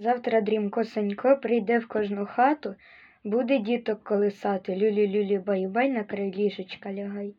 [0.00, 2.74] Завтра дрімко Санько прийде в кожну хату,
[3.24, 7.34] буде діток колисати, люлі-люлі бай-бай на край ліжечка лягай.